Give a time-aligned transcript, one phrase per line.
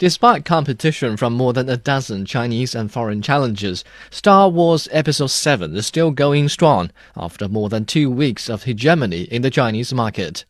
[0.00, 5.76] Despite competition from more than a dozen Chinese and foreign challengers, Star Wars Episode 7
[5.76, 10.46] is still going strong after more than two weeks of hegemony in the Chinese market.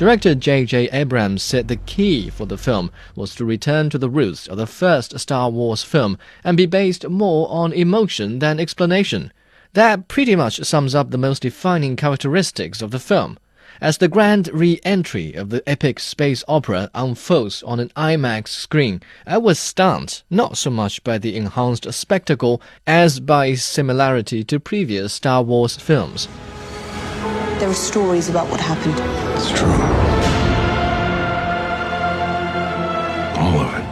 [0.00, 0.88] Director J.J.
[0.92, 4.66] Abrams said the key for the film was to return to the roots of the
[4.66, 9.30] first Star Wars film and be based more on emotion than explanation.
[9.74, 13.38] That pretty much sums up the most defining characteristics of the film.
[13.82, 19.02] As the grand re entry of the epic space opera unfolds on an IMAX screen,
[19.26, 24.60] I was stunned not so much by the enhanced spectacle as by its similarity to
[24.60, 26.26] previous Star Wars films.
[27.60, 28.98] There are stories about what happened.
[29.36, 29.68] It's true.
[33.38, 33.84] All of it.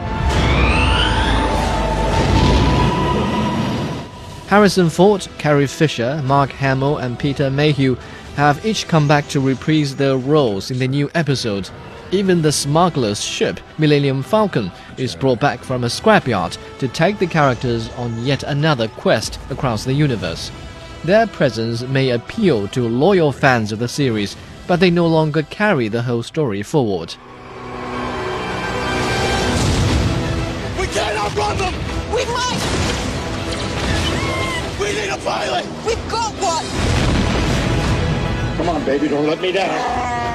[4.49, 7.97] Harrison Ford, Carrie Fisher, Mark Hamill, and Peter Mayhew
[8.37, 11.69] have each come back to reprise their roles in the new episode.
[12.11, 17.27] Even the smuggler's ship, Millennium Falcon, is brought back from a scrapyard to take the
[17.27, 20.51] characters on yet another quest across the universe.
[21.05, 25.89] Their presence may appeal to loyal fans of the series, but they no longer carry
[25.89, 27.15] the whole story forward.
[30.79, 31.75] We can't outrun them!
[32.13, 32.63] We might!
[34.81, 35.65] We need a pilot!
[35.87, 36.67] We've got one!
[38.57, 40.28] Come on, baby, don't let me down.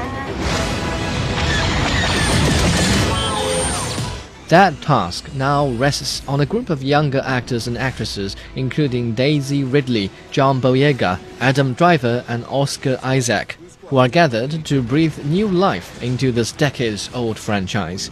[4.53, 10.11] That task now rests on a group of younger actors and actresses, including Daisy Ridley,
[10.29, 16.31] John Boyega, Adam Driver, and Oscar Isaac, who are gathered to breathe new life into
[16.31, 18.11] this decades old franchise.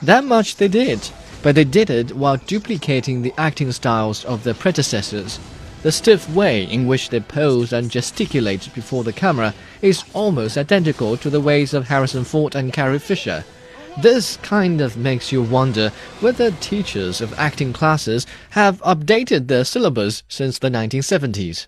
[0.00, 1.10] That much they did,
[1.42, 5.38] but they did it while duplicating the acting styles of their predecessors.
[5.82, 9.52] The stiff way in which they pose and gesticulate before the camera
[9.82, 13.44] is almost identical to the ways of Harrison Ford and Carrie Fisher.
[13.98, 20.22] This kind of makes you wonder whether teachers of acting classes have updated their syllabus
[20.28, 21.66] since the 1970s.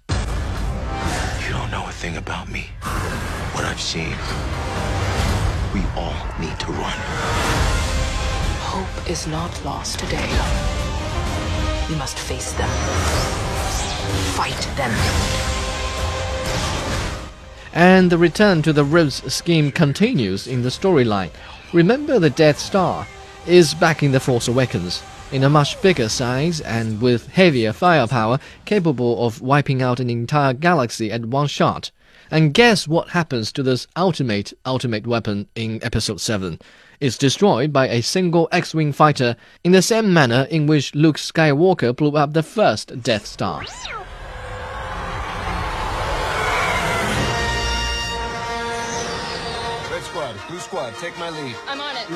[1.46, 2.68] You don't know a thing about me.
[3.52, 4.16] What I've seen.
[5.74, 6.96] We all need to run.
[8.72, 10.30] Hope is not lost today.
[11.90, 12.70] We must face them.
[14.32, 14.92] Fight them.
[17.74, 21.30] And the return to the Ribs scheme continues in the storyline.
[21.74, 23.04] Remember the Death Star
[23.48, 25.02] is back in The Force Awakens,
[25.32, 30.52] in a much bigger size and with heavier firepower, capable of wiping out an entire
[30.52, 31.90] galaxy at one shot.
[32.30, 36.60] And guess what happens to this ultimate ultimate weapon in Episode 7?
[37.00, 41.96] It's destroyed by a single X-Wing fighter in the same manner in which Luke Skywalker
[41.96, 43.64] blew up the first Death Star.
[50.38, 51.56] Squad, blue squad, take my lead.
[51.66, 52.10] I'm on it.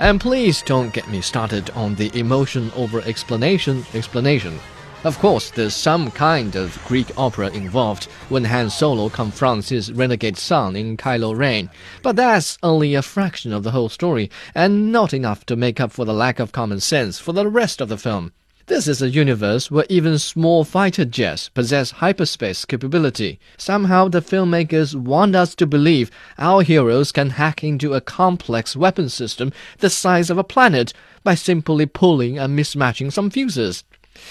[0.00, 4.58] And please don't get me started on the emotion over explanation explanation.
[5.04, 10.36] Of course, there's some kind of Greek opera involved when Han Solo confronts his renegade
[10.36, 11.70] son in Kylo Ren,
[12.02, 15.92] but that's only a fraction of the whole story, and not enough to make up
[15.92, 18.32] for the lack of common sense for the rest of the film.
[18.68, 23.40] This is a universe where even small fighter jets possess hyperspace capability.
[23.56, 29.08] Somehow the filmmakers want us to believe our heroes can hack into a complex weapon
[29.08, 30.92] system the size of a planet
[31.24, 33.84] by simply pulling and mismatching some fuses.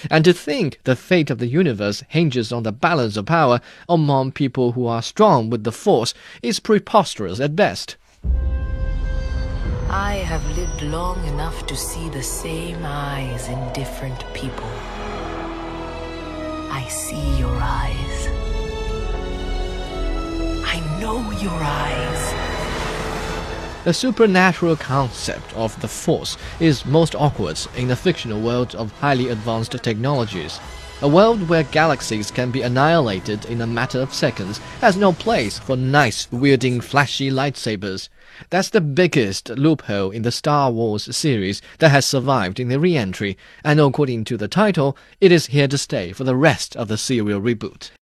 [0.08, 4.30] And to think the fate of the universe hinges on the balance of power among
[4.30, 7.96] people who are strong with the force is preposterous at best.
[9.90, 14.68] I have lived long enough to see the same eyes in different people.
[16.70, 18.28] I see your eyes.
[20.66, 22.34] I know your eyes.
[23.84, 29.30] The supernatural concept of the Force is most awkward in the fictional world of highly
[29.30, 30.60] advanced technologies.
[31.00, 35.56] A world where galaxies can be annihilated in a matter of seconds has no place
[35.56, 38.08] for nice, wielding flashy lightsabers.
[38.50, 42.96] That's the biggest loophole in the Star Wars series that has survived in the re
[42.96, 46.88] entry, and according to the title, it is here to stay for the rest of
[46.88, 47.92] the serial reboot.